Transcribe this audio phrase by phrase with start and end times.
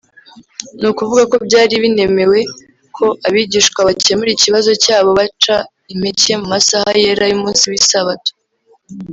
[0.79, 2.39] ni ukuvuga ko byari binemewe
[2.95, 5.55] ko abigishwa bakemura ikibazo cyabo baca
[5.93, 8.31] impeke mu masaha yera y’umunsi w’isabato